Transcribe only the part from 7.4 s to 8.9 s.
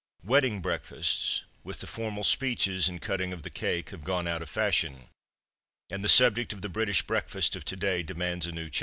of to day demands a new chapter.